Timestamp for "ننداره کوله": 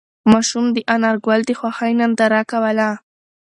1.99-2.89